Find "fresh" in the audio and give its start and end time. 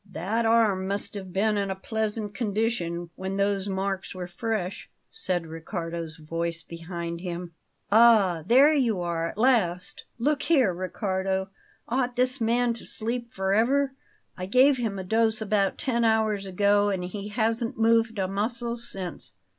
4.25-4.89